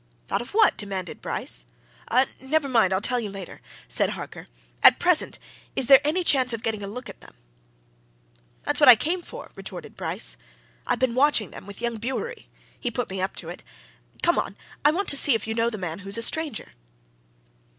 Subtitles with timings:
[0.27, 1.65] "Thought of what?" demanded Bryce.
[2.41, 2.91] "Never mind!
[3.03, 4.47] tell you later," said Harker.
[4.81, 5.37] "At present,
[5.75, 7.35] is there any chance of getting a look at them?"
[8.63, 10.37] "That's what I came for," retorted Bryce.
[10.87, 12.49] "I've been watching them, with young Bewery.
[12.79, 13.61] He put me up to it.
[14.23, 14.57] Come on!
[14.83, 16.71] I want to see if you know the man who's a stranger."